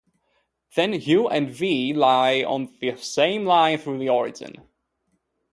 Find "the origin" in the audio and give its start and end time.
3.99-4.53